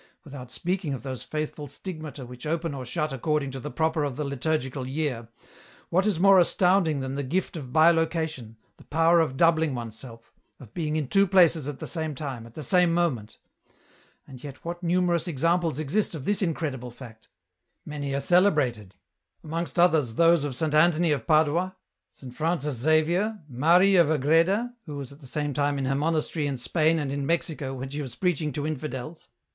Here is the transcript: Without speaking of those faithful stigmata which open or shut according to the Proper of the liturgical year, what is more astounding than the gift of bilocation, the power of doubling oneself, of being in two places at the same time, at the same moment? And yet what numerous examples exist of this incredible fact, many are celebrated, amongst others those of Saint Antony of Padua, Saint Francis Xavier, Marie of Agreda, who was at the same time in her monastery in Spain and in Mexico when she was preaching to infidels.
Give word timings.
Without 0.23 0.51
speaking 0.51 0.95
of 0.95 1.03
those 1.03 1.21
faithful 1.21 1.67
stigmata 1.67 2.25
which 2.25 2.47
open 2.47 2.73
or 2.73 2.83
shut 2.87 3.13
according 3.13 3.51
to 3.51 3.59
the 3.59 3.69
Proper 3.69 4.03
of 4.03 4.15
the 4.15 4.23
liturgical 4.25 4.87
year, 4.87 5.27
what 5.89 6.07
is 6.07 6.19
more 6.19 6.39
astounding 6.39 7.01
than 7.01 7.13
the 7.13 7.21
gift 7.21 7.55
of 7.55 7.71
bilocation, 7.71 8.55
the 8.77 8.83
power 8.85 9.19
of 9.19 9.37
doubling 9.37 9.75
oneself, 9.75 10.33
of 10.59 10.73
being 10.73 10.95
in 10.95 11.07
two 11.07 11.27
places 11.27 11.67
at 11.67 11.77
the 11.77 11.85
same 11.85 12.15
time, 12.15 12.47
at 12.47 12.55
the 12.55 12.63
same 12.63 12.91
moment? 12.95 13.37
And 14.25 14.43
yet 14.43 14.65
what 14.65 14.81
numerous 14.81 15.27
examples 15.27 15.77
exist 15.77 16.15
of 16.15 16.25
this 16.25 16.41
incredible 16.41 16.89
fact, 16.89 17.29
many 17.85 18.11
are 18.15 18.19
celebrated, 18.19 18.95
amongst 19.43 19.77
others 19.77 20.15
those 20.15 20.43
of 20.43 20.55
Saint 20.55 20.73
Antony 20.73 21.11
of 21.11 21.27
Padua, 21.27 21.75
Saint 22.09 22.33
Francis 22.35 22.77
Xavier, 22.77 23.43
Marie 23.47 23.97
of 23.97 24.09
Agreda, 24.09 24.73
who 24.87 24.97
was 24.97 25.11
at 25.11 25.19
the 25.21 25.27
same 25.27 25.53
time 25.53 25.77
in 25.77 25.85
her 25.85 25.93
monastery 25.93 26.47
in 26.47 26.57
Spain 26.57 26.97
and 26.97 27.11
in 27.11 27.23
Mexico 27.23 27.75
when 27.75 27.89
she 27.89 28.01
was 28.01 28.15
preaching 28.15 28.51
to 28.51 28.65
infidels. 28.65 29.29